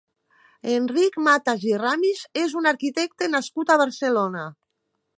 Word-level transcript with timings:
Enric 0.75 1.19
Matas 1.27 1.67
i 1.73 1.77
Ramis 1.83 2.23
és 2.47 2.57
un 2.63 2.71
arquitecte 2.73 3.31
nascut 3.37 3.75
a 3.77 3.81
Barcelona. 3.87 4.49